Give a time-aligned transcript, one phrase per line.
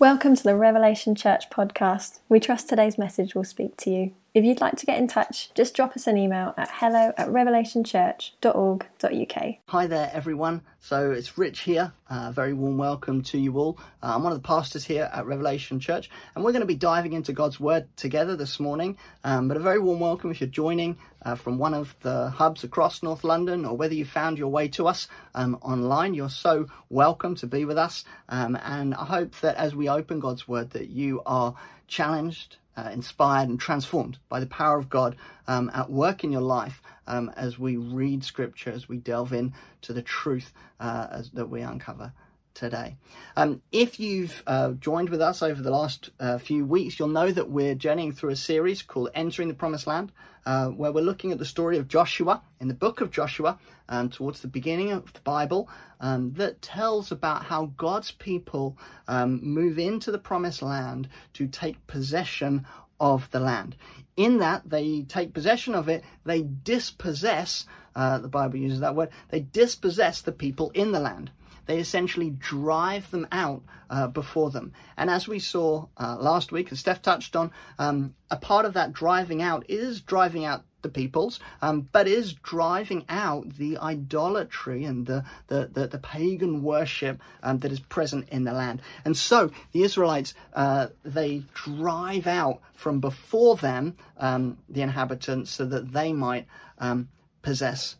[0.00, 2.20] Welcome to the Revelation Church podcast.
[2.28, 4.14] We trust today's message will speak to you.
[4.38, 7.26] If you'd like to get in touch, just drop us an email at hello at
[7.26, 9.54] revelationchurch.org.uk.
[9.66, 10.62] Hi there, everyone.
[10.78, 11.92] So it's Rich here.
[12.08, 13.80] Uh, very warm welcome to you all.
[14.00, 16.76] Uh, I'm one of the pastors here at Revelation Church, and we're going to be
[16.76, 18.96] diving into God's Word together this morning.
[19.24, 22.62] Um, but a very warm welcome if you're joining uh, from one of the hubs
[22.62, 26.14] across North London, or whether you found your way to us um, online.
[26.14, 30.20] You're so welcome to be with us, um, and I hope that as we open
[30.20, 31.56] God's Word, that you are
[31.88, 35.16] challenged uh, inspired and transformed by the power of God
[35.48, 39.52] um, at work in your life um, as we read Scripture, as we delve in
[39.82, 42.12] to the truth uh, as, that we uncover
[42.58, 42.96] today.
[43.36, 47.30] Um, if you've uh, joined with us over the last uh, few weeks, you'll know
[47.30, 50.10] that we're journeying through a series called Entering the Promised Land,
[50.44, 53.58] uh, where we're looking at the story of Joshua in the book of Joshua,
[53.88, 55.68] um, towards the beginning of the Bible,
[56.00, 61.86] um, that tells about how God's people um, move into the Promised Land to take
[61.86, 62.66] possession
[62.98, 63.76] of the land.
[64.16, 69.10] In that, they take possession of it, they dispossess, uh, the Bible uses that word,
[69.28, 71.30] they dispossess the people in the land
[71.68, 74.72] they essentially drive them out uh, before them.
[74.96, 78.72] And as we saw uh, last week, and Steph touched on, um, a part of
[78.72, 84.84] that driving out is driving out the peoples, um, but is driving out the idolatry
[84.84, 88.80] and the, the, the, the pagan worship um, that is present in the land.
[89.04, 95.66] And so the Israelites, uh, they drive out from before them um, the inhabitants so
[95.66, 96.46] that they might
[96.78, 97.08] um,
[97.42, 97.96] possess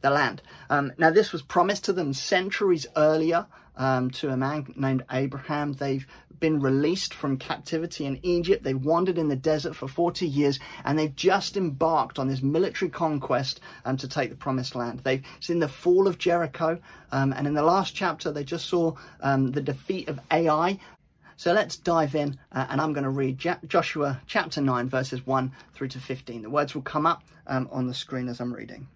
[0.00, 0.42] the land.
[0.70, 5.72] Um, now, this was promised to them centuries earlier um, to a man named Abraham.
[5.72, 6.06] They've
[6.40, 8.62] been released from captivity in Egypt.
[8.62, 12.90] They've wandered in the desert for 40 years and they've just embarked on this military
[12.90, 15.00] conquest um, to take the promised land.
[15.00, 16.78] They've seen the fall of Jericho.
[17.12, 20.78] Um, and in the last chapter, they just saw um, the defeat of Ai.
[21.38, 23.38] So let's dive in, uh, and I'm going to read
[23.68, 26.42] Joshua chapter 9, verses 1 through to 15.
[26.42, 28.88] The words will come up um, on the screen as I'm reading.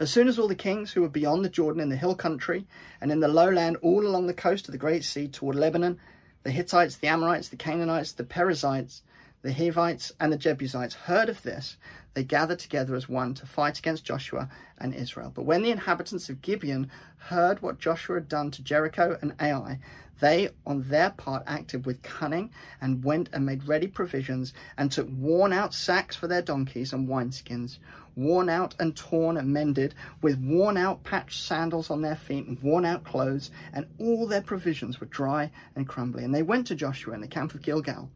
[0.00, 2.66] As soon as all the kings who were beyond the Jordan in the hill country
[3.00, 5.98] and in the lowland all along the coast of the Great Sea toward Lebanon,
[6.42, 9.02] the Hittites, the Amorites, the Canaanites, the Perizzites,
[9.42, 11.76] the Hivites, and the Jebusites heard of this,
[12.14, 15.32] they gathered together as one to fight against Joshua and Israel.
[15.34, 19.78] But when the inhabitants of Gibeon heard what Joshua had done to Jericho and Ai,
[20.20, 22.50] they on their part acted with cunning
[22.80, 27.08] and went and made ready provisions and took worn out sacks for their donkeys and
[27.08, 27.78] wineskins
[28.16, 32.60] worn out and torn and mended, with worn out patched sandals on their feet and
[32.62, 36.24] worn out clothes, and all their provisions were dry and crumbly.
[36.24, 38.10] And they went to Joshua in the camp of Gilgal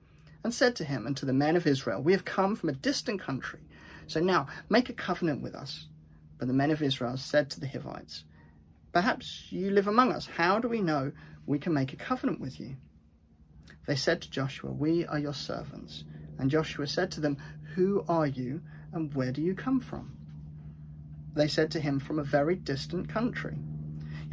[0.45, 2.75] and said to him and to the men of Israel, We have come from a
[2.75, 3.61] distant country,
[4.07, 5.89] so now make a covenant with us.
[6.39, 8.25] But the men of Israel said to the Hivites,
[8.93, 10.27] Perhaps you live among us.
[10.27, 11.11] How do we know
[11.47, 12.77] we can make a covenant with you?
[13.87, 16.05] They said to Joshua, We are your servants.
[16.39, 17.39] And Joshua said to them,
[17.75, 18.61] Who are you
[18.93, 20.17] and where do you come from?
[21.35, 23.59] They said to him, From a very distant country.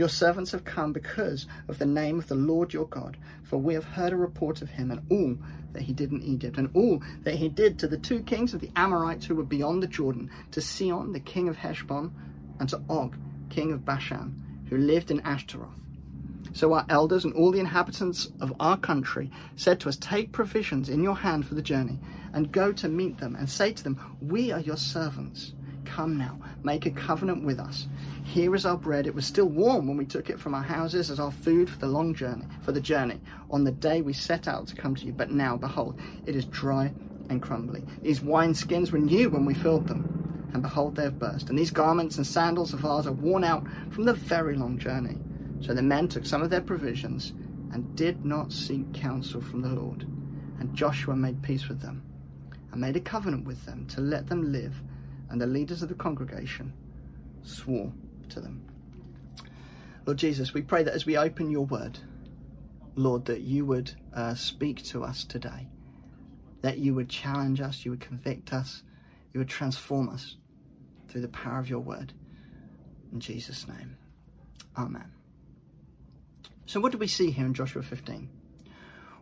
[0.02, 3.76] Your servants have come because of the name of the Lord your God, for we
[3.76, 5.38] have heard a report of him and all
[5.74, 8.62] that he did in Egypt, and all that he did to the two kings of
[8.62, 12.12] the Amorites who were beyond the Jordan, to Sihon, the king of Heshbon,
[12.60, 13.16] and to Og,
[13.52, 15.70] king of Bashan, who lived in Ashtaroth.
[16.54, 20.90] So our elders and all the inhabitants of our country said to us, Take provisions
[20.90, 22.00] in your hand for the journey,
[22.34, 25.54] and go to meet them, and say to them, We are your servants.
[25.86, 27.88] Come now, make a covenant with us.
[28.24, 29.08] Here is our bread.
[29.08, 31.80] It was still warm when we took it from our houses as our food for
[31.80, 33.20] the long journey, for the journey,
[33.50, 35.12] on the day we set out to come to you.
[35.12, 36.94] But now, behold, it is dry
[37.30, 37.84] and crumbly.
[38.02, 41.50] These wineskins were new when we filled them, and behold, they have burst.
[41.50, 45.18] And these garments and sandals of ours are worn out from the very long journey.
[45.62, 47.34] So the men took some of their provisions
[47.72, 50.04] and did not seek counsel from the Lord.
[50.60, 52.04] And Joshua made peace with them
[52.72, 54.82] and made a covenant with them to let them live.
[55.32, 56.74] And the leaders of the congregation
[57.42, 57.92] swore
[58.30, 58.62] to them.
[60.06, 61.98] Lord Jesus, we pray that as we open your word,
[62.96, 65.70] Lord, that you would uh, speak to us today,
[66.62, 68.84] that you would challenge us, you would convict us,
[69.34, 70.36] you would transform us
[71.08, 72.12] through the power of your word.
[73.14, 73.96] In Jesus' name,
[74.78, 75.12] amen.
[76.66, 78.30] So, what do we see here in Joshua 15?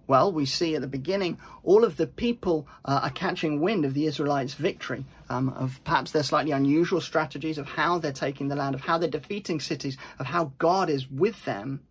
[0.09, 3.94] Well, we see at the beginning all of the people uh, are catching wind of
[3.94, 8.56] the Israelites' victory, um, of perhaps their slightly unusual strategies, of how they're taking the
[8.56, 11.81] land, of how they're defeating cities, of how God is with them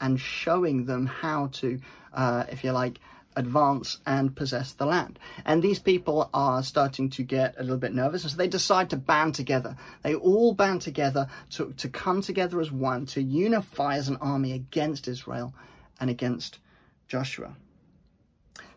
[0.00, 1.78] and showing them how to,
[2.12, 2.98] uh, if you like,
[3.36, 5.16] advance and possess the land.
[5.44, 8.90] And these people are starting to get a little bit nervous, and so they decide
[8.90, 9.76] to band together.
[10.02, 14.50] They all band together to, to come together as one, to unify as an army
[14.50, 15.54] against Israel
[16.00, 16.58] and against
[17.12, 17.54] Joshua.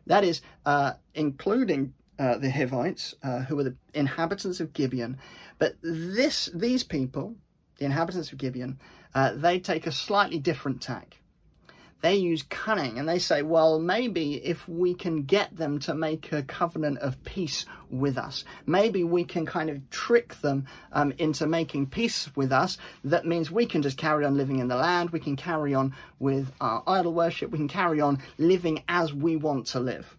[0.08, 5.18] That is, uh, including uh, the Hivites, uh, who were the inhabitants of Gibeon.
[5.58, 7.36] But this, these people,
[7.78, 8.78] the inhabitants of Gibeon,
[9.14, 11.22] uh, they take a slightly different tack
[12.06, 16.32] they use cunning and they say, well, maybe if we can get them to make
[16.32, 21.48] a covenant of peace with us, maybe we can kind of trick them um, into
[21.48, 22.78] making peace with us.
[23.04, 25.96] That means we can just carry on living in the land, we can carry on
[26.20, 30.16] with our idol worship, we can carry on living as we want to live.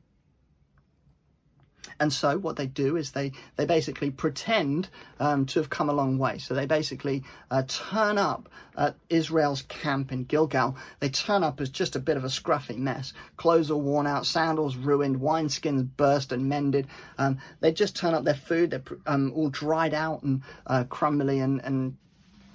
[1.98, 4.88] And so what they do is they, they basically pretend
[5.18, 6.38] um, to have come a long way.
[6.38, 10.76] So they basically uh, turn up at Israel's camp in Gilgal.
[11.00, 13.12] They turn up as just a bit of a scruffy mess.
[13.36, 16.86] Clothes are worn out, sandals ruined, wineskins burst and mended.
[17.18, 18.70] Um, they just turn up their food.
[18.70, 21.96] They're um, all dried out and uh, crumbly and, and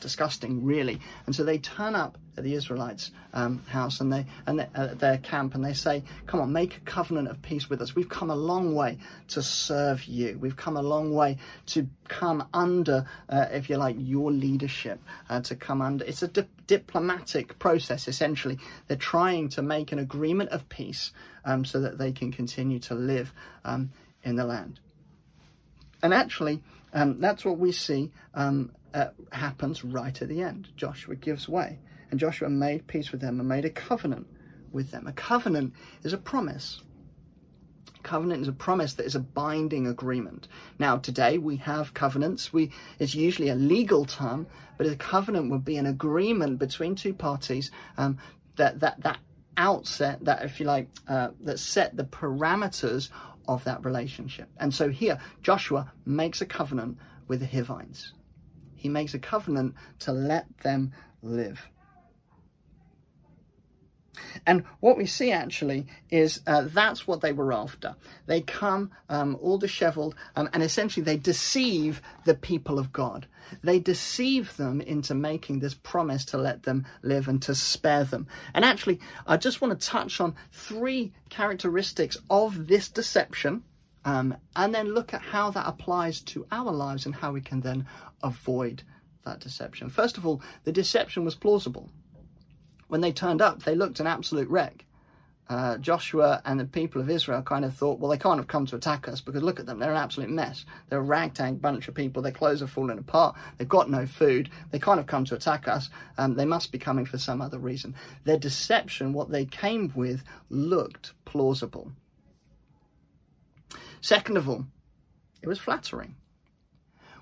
[0.01, 0.99] disgusting, really.
[1.25, 4.93] And so they turn up at the Israelites' um, house and they and they, uh,
[4.95, 7.95] their camp, and they say, "Come on, make a covenant of peace with us.
[7.95, 8.97] We've come a long way
[9.29, 10.37] to serve you.
[10.39, 11.37] We've come a long way
[11.67, 14.99] to come under, uh, if you like, your leadership.
[15.29, 16.03] Uh, to come under.
[16.05, 18.07] It's a di- diplomatic process.
[18.07, 18.57] Essentially,
[18.87, 21.11] they're trying to make an agreement of peace
[21.45, 23.33] um, so that they can continue to live
[23.63, 23.91] um,
[24.23, 24.79] in the land.
[26.03, 26.61] And actually,
[26.93, 30.69] um, that's what we see um, uh, happens right at the end.
[30.75, 31.79] Joshua gives way,
[32.09, 34.27] and Joshua made peace with them and made a covenant
[34.71, 35.07] with them.
[35.07, 35.73] A covenant
[36.03, 36.81] is a promise.
[38.03, 40.47] Covenant is a promise that is a binding agreement.
[40.79, 42.51] Now, today we have covenants.
[42.51, 44.47] We it's usually a legal term,
[44.77, 48.17] but a covenant would be an agreement between two parties um,
[48.55, 49.19] that that that
[49.57, 53.09] outset that if you like uh, that set the parameters
[53.47, 54.49] of that relationship.
[54.57, 56.97] And so here Joshua makes a covenant
[57.27, 58.13] with the Hivites.
[58.81, 60.91] He makes a covenant to let them
[61.21, 61.69] live.
[64.45, 67.95] And what we see actually is uh, that's what they were after.
[68.25, 73.27] They come um, all disheveled um, and essentially they deceive the people of God.
[73.63, 78.27] They deceive them into making this promise to let them live and to spare them.
[78.55, 83.63] And actually, I just want to touch on three characteristics of this deception
[84.05, 87.61] um, and then look at how that applies to our lives and how we can
[87.61, 87.85] then
[88.23, 88.83] avoid
[89.25, 89.89] that deception.
[89.89, 91.89] First of all, the deception was plausible.
[92.87, 94.85] When they turned up, they looked an absolute wreck.
[95.49, 98.65] Uh, Joshua and the people of Israel kind of thought, well, they can't have come
[98.67, 100.65] to attack us because look at them, they're an absolute mess.
[100.87, 104.49] They're a ragtag bunch of people, their clothes are falling apart, they've got no food,
[104.71, 107.59] they can't have come to attack us, um, they must be coming for some other
[107.59, 107.95] reason.
[108.23, 111.91] Their deception, what they came with, looked plausible.
[114.01, 114.65] Second of all,
[115.41, 116.15] it was flattering.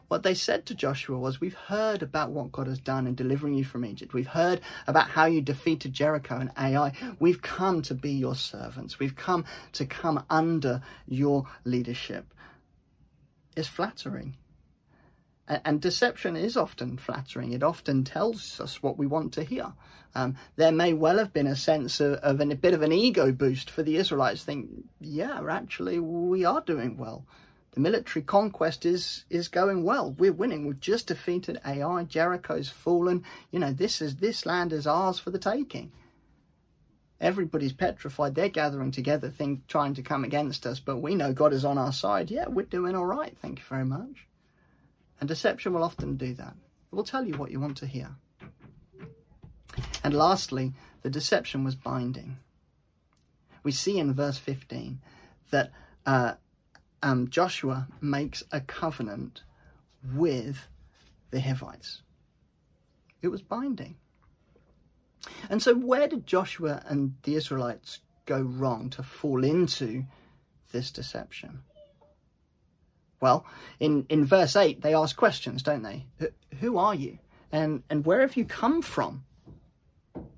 [0.08, 3.54] What they said to Joshua was, We've heard about what God has done in delivering
[3.54, 4.14] you from Egypt.
[4.14, 6.94] We've heard about how you defeated Jericho and Ai.
[7.20, 8.98] We've come to be your servants.
[8.98, 12.34] We've come to come under your leadership.
[13.56, 14.36] It's flattering.
[15.50, 17.54] And deception is often flattering.
[17.54, 19.74] It often tells us what we want to hear.
[20.13, 22.92] Um, there may well have been a sense of, of an, a bit of an
[22.92, 24.44] ego boost for the Israelites.
[24.44, 24.69] Think,
[25.00, 27.25] yeah, actually, we are doing well.
[27.72, 30.12] The military conquest is is going well.
[30.12, 30.66] We're winning.
[30.66, 32.04] We've just defeated Ai.
[32.04, 33.24] Jericho's fallen.
[33.51, 35.92] You know, this is this land is ours for the taking.
[37.22, 38.34] Everybody's petrified.
[38.34, 40.79] They're gathering together, think, trying to come against us.
[40.79, 42.32] But we know God is on our side.
[42.32, 43.38] Yeah, we're doing all right.
[43.41, 44.28] Thank you very much.
[45.20, 46.56] And deception will often do that.
[46.92, 48.16] It will tell you what you want to hear.
[50.04, 52.38] And lastly, the deception was binding.
[53.64, 55.00] We see in verse 15
[55.52, 55.72] that
[56.06, 56.34] uh,
[57.04, 59.44] um, Joshua makes a covenant
[60.16, 60.68] with
[61.32, 62.02] the Hivites.
[63.22, 63.98] It was binding.
[65.50, 70.06] And so, where did Joshua and the Israelites go wrong to fall into
[70.72, 71.60] this deception?
[73.22, 73.46] Well,
[73.80, 76.06] in, in verse 8, they ask questions, don't they?
[76.60, 77.20] Who are you?
[77.52, 79.24] And, and where have you come from?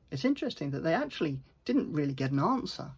[0.09, 2.91] It's interesting that they actually didn't really get an answer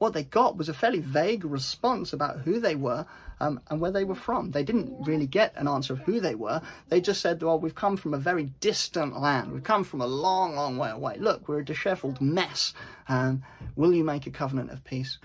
[0.00, 3.04] what they got was a fairly vague response about who they were
[3.38, 4.50] um, and where they were from.
[4.50, 6.62] They didn't really get an answer of who they were.
[6.88, 9.52] They just said, well, we've come from a very distant land.
[9.52, 11.18] We've come from a long, long way away.
[11.18, 12.72] Look, we're a disheveled mess.
[13.10, 13.42] Um,
[13.76, 15.18] will you make a covenant of peace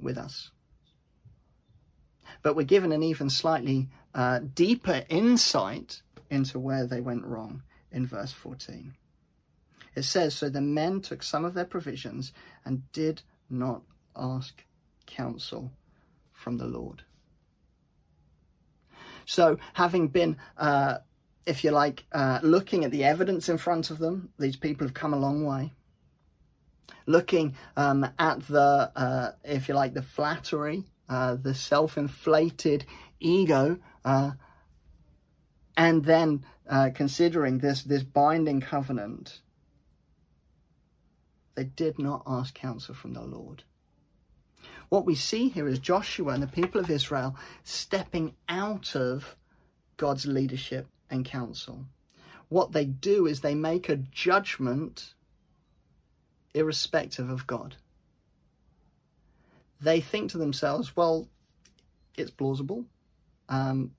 [0.00, 0.52] with us?
[2.42, 8.06] But we're given an even slightly uh, deeper insight into where they went wrong in
[8.06, 8.94] verse 14.
[9.94, 12.32] It says, So the men took some of their provisions
[12.64, 13.82] and did not
[14.16, 14.64] ask
[15.06, 15.72] counsel
[16.32, 17.02] from the Lord.
[19.26, 20.98] So, having been, uh,
[21.46, 24.94] if you like, uh, looking at the evidence in front of them, these people have
[24.94, 25.72] come a long way.
[27.06, 32.86] looking um, at the, uh, if you like, the flattery, uh, the self inflated
[33.18, 34.30] ego, uh,
[35.76, 39.40] and then uh, considering this, this binding covenant,
[41.56, 43.64] they did not ask counsel from the Lord.
[44.88, 49.36] What we see here is Joshua and the people of Israel stepping out of
[49.96, 51.86] God's leadership and counsel.
[52.48, 55.14] What they do is they make a judgment
[56.54, 57.76] irrespective of God.
[59.80, 61.28] They think to themselves, well,
[62.16, 62.84] it's plausible.
[63.48, 63.92] Um,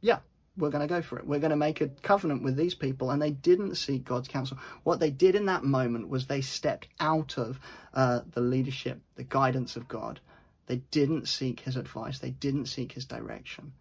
[0.00, 0.18] yeah,
[0.56, 1.26] we're going to go for it.
[1.26, 3.10] We're going to make a covenant with these people.
[3.10, 4.58] And they didn't seek God's counsel.
[4.82, 7.58] What they did in that moment was they stepped out of
[7.94, 10.20] uh, the leadership, the guidance of God.
[10.66, 13.72] They didn't seek his advice, they didn't seek his direction.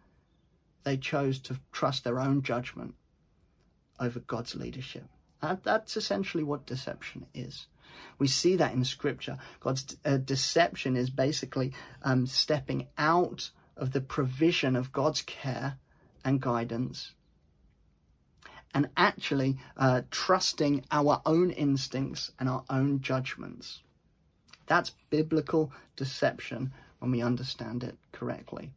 [0.84, 2.96] They chose to trust their own judgment
[4.00, 5.06] over God's leadership.
[5.42, 7.68] That, that's essentially what deception is.
[8.18, 9.38] We see that in Scripture.
[9.60, 15.78] God's uh, deception is basically um, stepping out of the provision of God's care
[16.24, 17.14] and guidance
[18.74, 23.82] and actually uh, trusting our own instincts and our own judgments.
[24.68, 26.72] That's biblical deception
[27.02, 28.70] when we understand it correctly.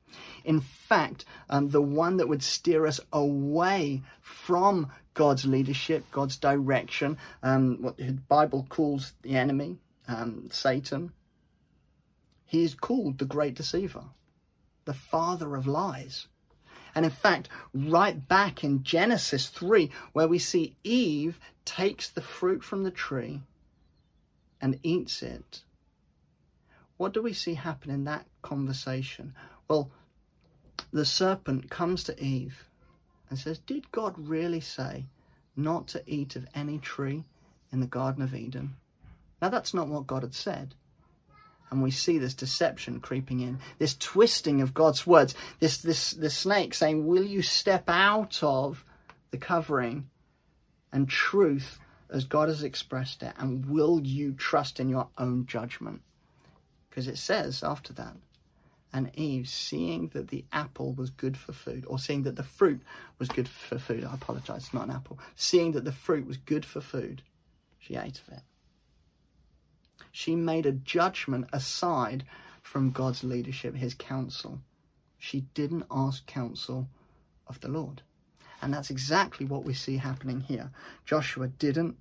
[0.47, 7.19] In fact, um, the one that would steer us away from God's leadership, God's direction,
[7.43, 9.77] um, what the Bible calls the enemy,
[10.09, 11.13] um, Satan,
[12.47, 14.05] he is called the great deceiver,
[14.87, 16.27] the father of lies.
[16.95, 22.65] And in fact, right back in Genesis 3, where we see Eve takes the fruit
[22.65, 23.43] from the tree
[24.63, 25.63] and eats it,
[26.97, 29.35] what do we see happen in that conversation?
[29.69, 29.91] Well,
[30.93, 32.69] the serpent comes to Eve
[33.29, 35.07] and says, Did God really say
[35.57, 37.25] not to eat of any tree
[37.73, 38.77] in the Garden of Eden?
[39.43, 40.75] Now, that's not what God had said.
[41.71, 46.37] And we see this deception creeping in, this twisting of God's words, this, this, this
[46.37, 48.85] snake saying, Will you step out of
[49.33, 50.09] the covering
[50.93, 53.33] and truth as God has expressed it?
[53.37, 56.03] And will you trust in your own judgment?
[56.95, 58.15] Because it says after that,
[58.93, 62.81] and Eve, seeing that the apple was good for food, or seeing that the fruit
[63.19, 66.37] was good for food, I apologize, it's not an apple, seeing that the fruit was
[66.37, 67.23] good for food,
[67.81, 68.43] she ate of it.
[70.13, 72.23] She made a judgment aside
[72.63, 74.61] from God's leadership, his counsel.
[75.19, 76.87] She didn't ask counsel
[77.49, 78.03] of the Lord.
[78.63, 80.71] And that's exactly what we see happening here.
[81.05, 81.97] Joshua didn't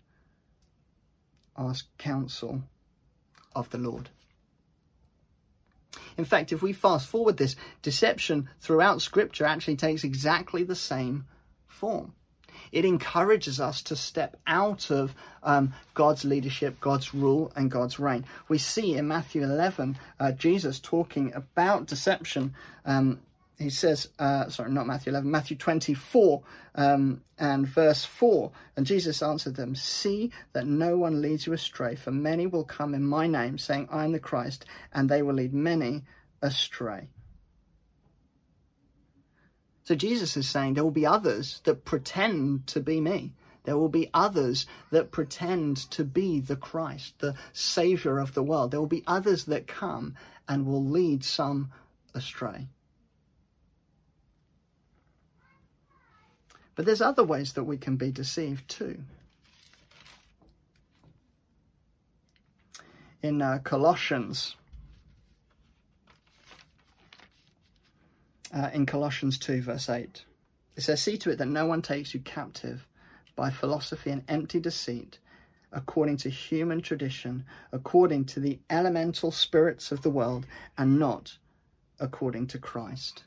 [1.58, 2.62] ask counsel
[3.56, 4.12] of the Lord.
[6.18, 11.26] In fact, if we fast forward this, deception throughout Scripture actually takes exactly the same
[11.68, 12.14] form.
[12.72, 18.26] It encourages us to step out of um, God's leadership, God's rule, and God's reign.
[18.48, 23.20] We see in Matthew 11 uh, Jesus talking about deception um,
[23.60, 26.42] he says, uh, sorry, not Matthew 11, Matthew 24
[26.76, 28.52] um, and verse 4.
[28.76, 32.94] And Jesus answered them, See that no one leads you astray, for many will come
[32.94, 36.04] in my name, saying, I am the Christ, and they will lead many
[36.42, 37.10] astray.
[39.84, 43.34] So Jesus is saying there will be others that pretend to be me.
[43.66, 48.72] There will be others that pretend to be the Christ, the Savior of the world.
[48.72, 50.16] There will be others that come
[50.48, 51.72] and will lead some
[52.14, 52.68] astray.
[56.76, 59.00] But there's other ways that we can be deceived too.
[63.22, 64.56] In uh, Colossians,
[68.54, 70.26] uh, in Colossians 2, verse 8,
[70.76, 72.86] it says, See to it that no one takes you captive
[73.36, 75.20] by philosophy and empty deceit,
[75.72, 80.46] according to human tradition, according to the elemental spirits of the world,
[80.78, 81.38] and not
[82.00, 83.24] according to Christ.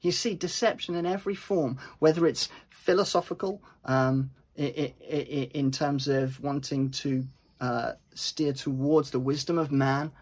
[0.00, 7.26] You see deception in every form, whether it's philosophical, um, in terms of wanting to
[7.60, 10.12] uh, steer towards the wisdom of man,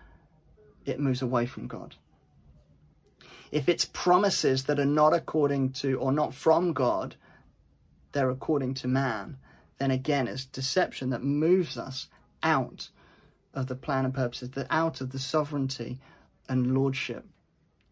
[0.84, 1.94] it moves away from God.
[3.50, 7.16] If it's promises that are not according to or not from God,
[8.12, 9.38] they're according to man,
[9.78, 12.08] then again it's deception that moves us
[12.42, 12.90] out
[13.54, 15.98] of the plan and purposes, out of the sovereignty
[16.48, 17.24] and lordship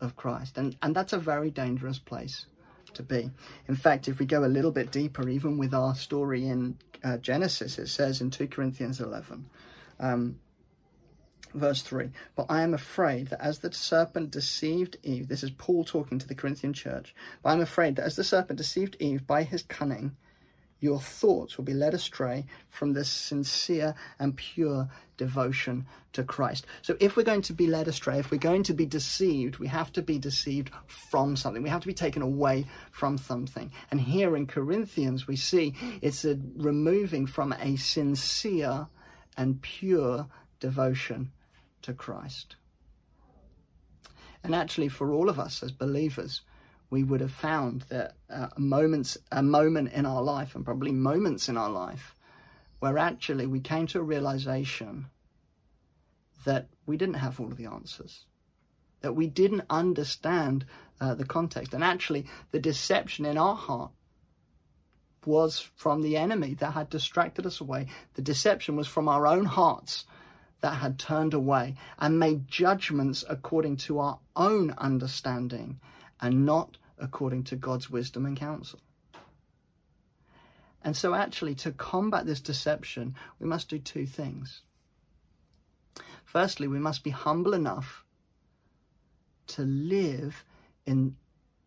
[0.00, 0.58] of Christ.
[0.58, 2.46] And, and that's a very dangerous place
[2.94, 3.30] to be.
[3.68, 7.18] In fact, if we go a little bit deeper, even with our story in uh,
[7.18, 9.46] Genesis, it says in 2 Corinthians 11,
[10.00, 10.38] um,
[11.54, 15.84] verse 3 But I am afraid that as the serpent deceived Eve, this is Paul
[15.84, 19.42] talking to the Corinthian church, but I'm afraid that as the serpent deceived Eve by
[19.42, 20.16] his cunning,
[20.80, 26.66] your thoughts will be led astray from this sincere and pure devotion to Christ.
[26.82, 29.68] So, if we're going to be led astray, if we're going to be deceived, we
[29.68, 31.62] have to be deceived from something.
[31.62, 33.72] We have to be taken away from something.
[33.90, 38.88] And here in Corinthians, we see it's a removing from a sincere
[39.36, 40.26] and pure
[40.60, 41.32] devotion
[41.82, 42.56] to Christ.
[44.42, 46.42] And actually, for all of us as believers,
[46.90, 51.48] we would have found that uh, moments, a moment in our life, and probably moments
[51.48, 52.14] in our life,
[52.78, 55.06] where actually we came to a realization
[56.44, 58.24] that we didn't have all of the answers,
[59.00, 60.64] that we didn't understand
[61.00, 63.90] uh, the context, and actually the deception in our heart
[65.24, 67.88] was from the enemy that had distracted us away.
[68.14, 70.04] The deception was from our own hearts
[70.60, 75.80] that had turned away and made judgments according to our own understanding
[76.20, 78.80] and not according to God's wisdom and counsel.
[80.82, 84.62] And so, actually, to combat this deception, we must do two things.
[86.24, 88.04] Firstly, we must be humble enough
[89.48, 90.44] to live
[90.84, 91.16] in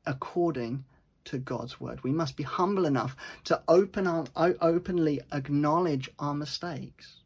[0.06, 0.86] according
[1.26, 2.04] to God's word.
[2.04, 3.16] We must be humble enough
[3.46, 7.18] to open our, openly acknowledge our mistakes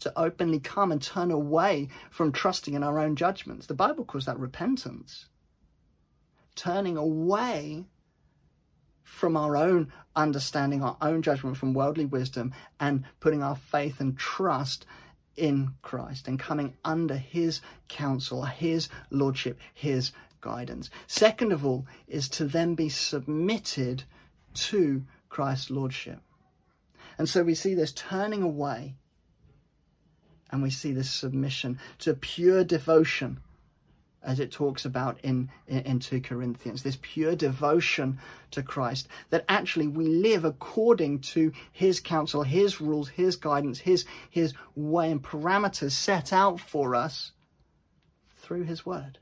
[0.00, 3.66] to openly come and turn away from trusting in our own judgments.
[3.66, 5.26] The Bible calls that repentance.
[6.54, 7.84] Turning away
[9.02, 14.18] from our own understanding, our own judgment, from worldly wisdom, and putting our faith and
[14.18, 14.84] trust
[15.36, 20.90] in Christ and coming under His counsel, His lordship, His guidance.
[21.06, 24.04] Second of all, is to then be submitted
[24.54, 26.20] to Christ's lordship.
[27.18, 28.96] And so we see this turning away
[30.50, 33.40] and we see this submission to pure devotion
[34.26, 38.18] as it talks about in, in, in 2 Corinthians, this pure devotion
[38.50, 44.04] to Christ, that actually we live according to his counsel, his rules, his guidance, his,
[44.28, 47.30] his way and parameters set out for us
[48.36, 49.18] through his word.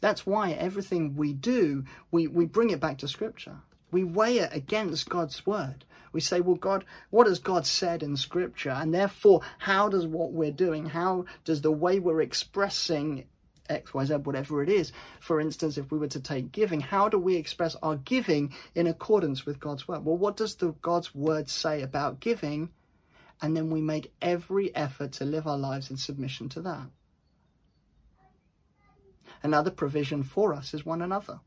[0.00, 3.56] That's why everything we do, we, we bring it back to Scripture.
[3.90, 5.86] We weigh it against God's word.
[6.14, 8.70] We say, well, God, what has God said in Scripture?
[8.70, 13.24] And therefore, how does what we're doing, how does the way we're expressing
[13.68, 14.92] X, Y, Z, whatever it is.
[15.20, 18.86] For instance, if we were to take giving, how do we express our giving in
[18.86, 20.04] accordance with God's word?
[20.04, 22.70] Well, what does the God's word say about giving?
[23.40, 26.88] And then we make every effort to live our lives in submission to that.
[29.42, 31.40] Another provision for us is one another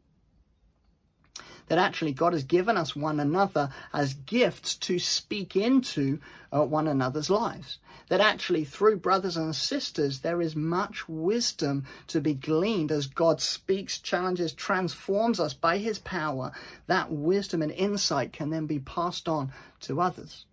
[1.68, 6.20] that actually God has given us one another as gifts to speak into
[6.52, 7.80] uh, one another's lives.
[8.10, 13.42] That actually, through brothers and sisters, there is much wisdom to be gleaned as God
[13.42, 16.54] speaks, challenges, transforms us by his power.
[16.88, 19.52] That wisdom and insight can then be passed on
[19.82, 20.46] to others.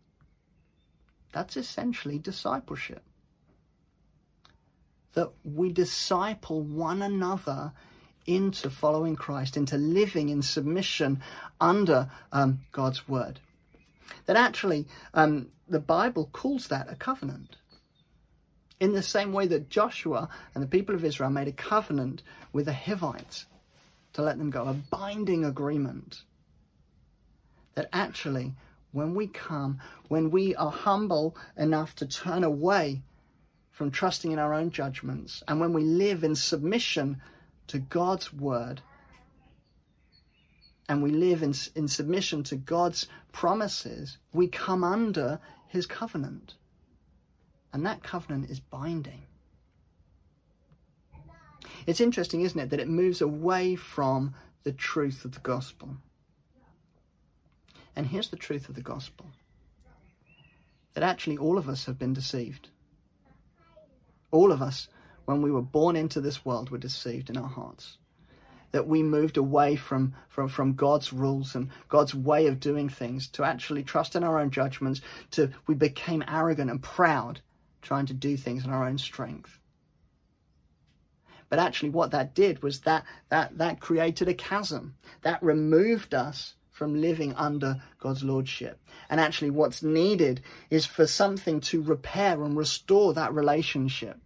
[1.32, 3.02] That's essentially discipleship.
[5.12, 7.72] That we disciple one another
[8.26, 11.22] into following Christ, into living in submission
[11.60, 13.40] under um, God's word.
[14.26, 17.56] That actually, um, the Bible calls that a covenant.
[18.80, 22.66] In the same way that Joshua and the people of Israel made a covenant with
[22.66, 23.46] the Hivites
[24.14, 26.22] to let them go, a binding agreement.
[27.74, 28.54] That actually,
[28.92, 33.02] when we come, when we are humble enough to turn away
[33.70, 37.20] from trusting in our own judgments, and when we live in submission
[37.68, 38.82] to God's word
[40.88, 46.54] and we live in, in submission to God's promises, we come under his covenant.
[47.72, 49.22] And that covenant is binding.
[51.86, 55.96] It's interesting, isn't it, that it moves away from the truth of the gospel.
[57.96, 59.26] And here's the truth of the gospel
[60.94, 62.68] that actually all of us have been deceived.
[64.30, 64.86] All of us
[65.24, 67.98] when we were born into this world we were deceived in our hearts.
[68.72, 73.28] That we moved away from, from, from God's rules and God's way of doing things
[73.28, 75.00] to actually trust in our own judgments,
[75.32, 77.40] to we became arrogant and proud,
[77.82, 79.58] trying to do things in our own strength.
[81.48, 84.96] But actually what that did was that that that created a chasm.
[85.22, 88.80] That removed us from living under God's lordship.
[89.08, 94.18] And actually what's needed is for something to repair and restore that relationship.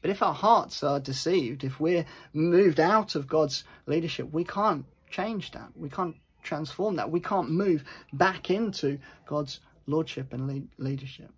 [0.00, 4.86] But if our hearts are deceived, if we're moved out of God's leadership, we can't
[5.10, 5.70] change that.
[5.76, 7.10] We can't transform that.
[7.10, 11.30] We can't move back into God's lordship and leadership.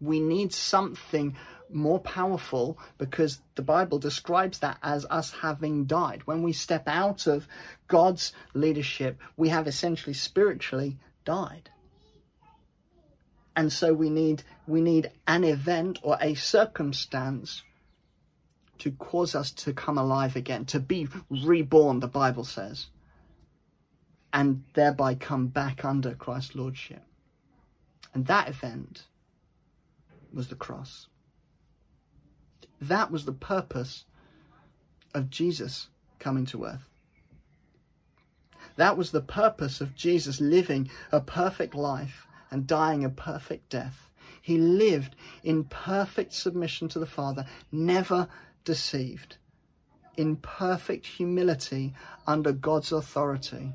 [0.00, 1.36] We need something
[1.70, 6.22] more powerful because the Bible describes that as us having died.
[6.24, 7.46] When we step out of
[7.86, 11.70] God's leadership, we have essentially spiritually died.
[13.54, 17.62] And so we need we need an event or a circumstance
[18.78, 22.86] to cause us to come alive again, to be reborn, the Bible says,
[24.32, 27.02] and thereby come back under Christ's lordship.
[28.14, 29.04] And that event
[30.32, 31.06] was the cross.
[32.80, 34.04] That was the purpose
[35.14, 35.88] of Jesus
[36.18, 36.88] coming to earth.
[38.76, 44.08] That was the purpose of Jesus living a perfect life and dying a perfect death.
[44.40, 48.28] He lived in perfect submission to the Father, never
[48.64, 49.36] deceived,
[50.16, 51.94] in perfect humility
[52.26, 53.72] under God's authority.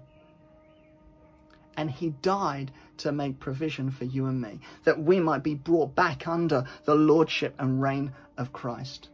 [1.75, 5.95] And he died to make provision for you and me, that we might be brought
[5.95, 9.09] back under the lordship and reign of Christ.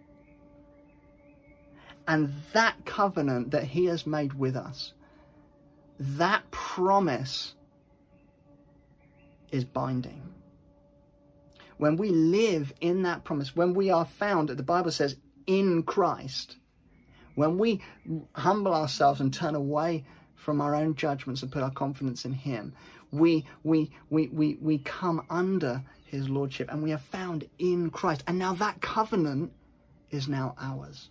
[2.07, 4.93] And that covenant that he has made with us,
[5.99, 7.53] that promise
[9.53, 10.21] is binding.
[11.77, 16.57] When we live in that promise, when we are found, the Bible says, in Christ,
[17.35, 17.81] when we
[18.33, 22.73] humble ourselves and turn away from our own judgments and put our confidence in Him,
[23.11, 28.23] we, we, we, we, we come under His Lordship and we are found in Christ.
[28.27, 29.53] And now that covenant
[30.09, 31.09] is now ours.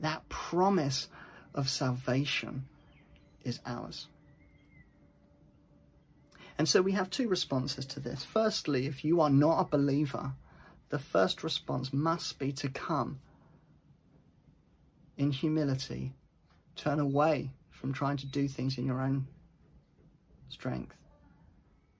[0.00, 1.08] That promise
[1.54, 2.66] of salvation
[3.44, 4.08] is ours.
[6.58, 8.24] And so we have two responses to this.
[8.24, 10.32] Firstly, if you are not a believer,
[10.88, 13.20] the first response must be to come
[15.16, 16.12] in humility,
[16.74, 19.26] turn away from trying to do things in your own
[20.48, 20.94] strength,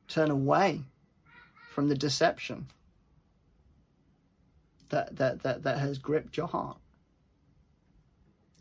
[0.08, 0.82] turn away
[1.70, 2.66] from the deception
[4.88, 6.78] that, that, that, that has gripped your heart.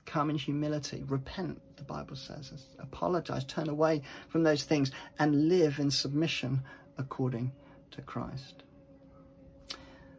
[0.05, 5.79] Come in humility, repent, the Bible says, apologize, turn away from those things, and live
[5.79, 6.61] in submission
[6.97, 7.51] according
[7.91, 8.63] to Christ.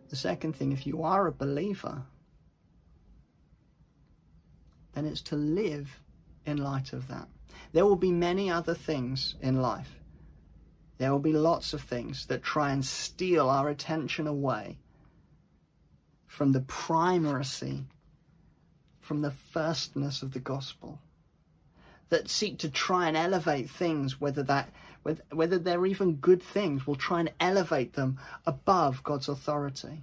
[0.09, 2.03] The second thing, if you are a believer,
[4.92, 6.01] then it's to live
[6.44, 7.29] in light of that.
[7.72, 10.01] There will be many other things in life.
[10.99, 14.79] There will be lots of things that try and steal our attention away
[16.27, 17.85] from the primacy,
[19.07, 20.99] from the firstness of the gospel,
[22.09, 24.69] that seek to try and elevate things, whether that
[25.31, 30.03] whether they're even good things, will try and elevate them above God's authority.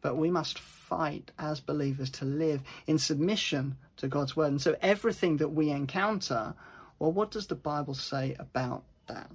[0.00, 4.48] But we must fight as believers to live in submission to God's word.
[4.48, 6.54] And so everything that we encounter,
[6.98, 9.30] well, what does the Bible say about that?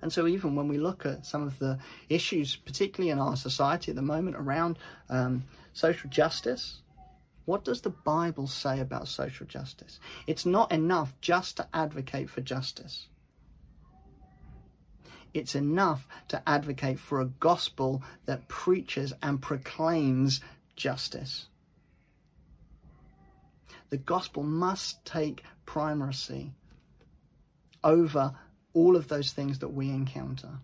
[0.00, 3.90] And so, even when we look at some of the issues, particularly in our society
[3.90, 5.44] at the moment around um,
[5.78, 6.82] social justice,
[7.44, 10.00] what does the Bible say about social justice?
[10.26, 13.06] It's not enough just to advocate for justice.
[15.32, 20.40] It's enough to advocate for a gospel that preaches and proclaims
[20.74, 21.46] justice.
[23.90, 26.52] The gospel must take primacy
[27.84, 28.34] over
[28.74, 30.58] all of those things that we encounter.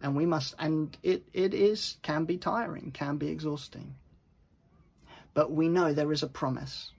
[0.00, 3.96] And we must, and it, it is, can be tiring, can be exhausting.
[5.34, 6.92] But we know there is a promise.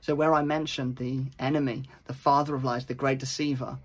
[0.00, 3.78] So, where I mentioned the enemy, the father of lies, the great deceiver,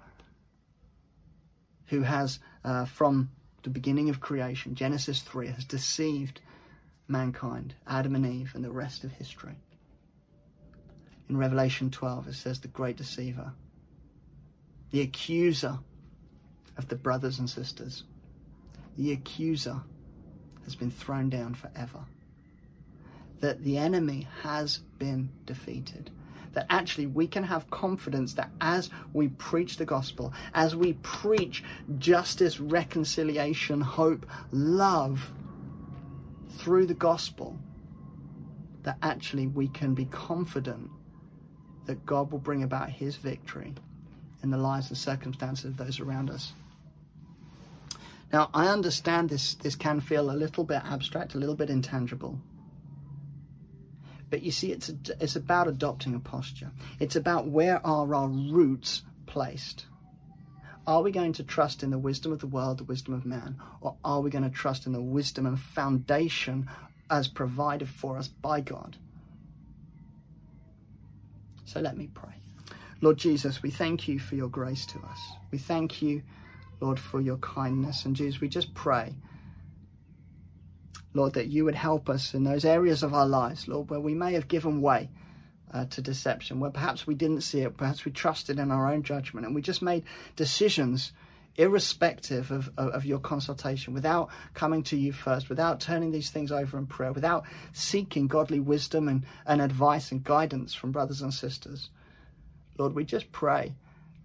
[1.87, 3.29] who has, uh, from
[3.63, 6.41] the beginning of creation, Genesis 3, has deceived
[7.07, 9.55] mankind, Adam and Eve, and the rest of history.
[11.29, 13.53] In Revelation 12, it says the great deceiver,
[14.91, 15.79] the accuser
[16.77, 18.03] of the brothers and sisters,
[18.97, 19.81] the accuser
[20.63, 21.99] has been thrown down forever.
[23.41, 26.11] That the enemy has been defeated
[26.55, 31.63] that actually we can have confidence that as we preach the gospel, as we preach
[31.99, 35.31] justice, reconciliation, hope, love
[36.57, 37.59] through the gospel,
[38.83, 40.89] that actually we can be confident
[41.85, 43.75] that God will bring about his victory
[44.41, 46.53] in the lives and circumstances of those around us.
[48.35, 52.37] Now, I understand this, this can feel a little bit abstract, a little bit intangible.
[54.29, 56.69] But you see, it's, it's about adopting a posture.
[56.99, 59.85] It's about where are our roots placed.
[60.85, 63.55] Are we going to trust in the wisdom of the world, the wisdom of man,
[63.79, 66.69] or are we going to trust in the wisdom and foundation
[67.09, 68.97] as provided for us by God?
[71.63, 72.35] So let me pray.
[72.99, 75.19] Lord Jesus, we thank you for your grace to us.
[75.51, 76.21] We thank you
[76.79, 78.05] Lord, for your kindness.
[78.05, 79.15] And Jesus, we just pray,
[81.13, 84.13] Lord, that you would help us in those areas of our lives, Lord, where we
[84.13, 85.09] may have given way
[85.73, 89.03] uh, to deception, where perhaps we didn't see it, perhaps we trusted in our own
[89.03, 90.03] judgment, and we just made
[90.35, 91.11] decisions
[91.57, 96.51] irrespective of, of, of, your consultation, without coming to you first, without turning these things
[96.51, 101.33] over in prayer, without seeking godly wisdom and, and advice and guidance from brothers and
[101.33, 101.89] sisters.
[102.77, 103.73] Lord, we just pray,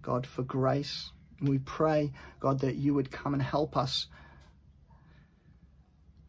[0.01, 1.11] God, for grace.
[1.41, 4.07] We pray, God, that you would come and help us,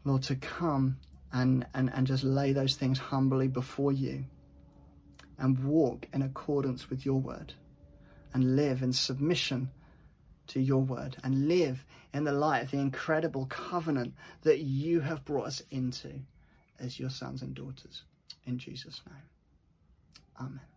[0.04, 0.96] Lord, to come
[1.32, 4.24] and, and, and just lay those things humbly before you
[5.38, 7.54] and walk in accordance with your word
[8.32, 9.70] and live in submission
[10.48, 15.24] to your word and live in the light of the incredible covenant that you have
[15.24, 16.12] brought us into
[16.78, 18.02] as your sons and daughters.
[18.46, 19.22] In Jesus' name.
[20.40, 20.71] Amen.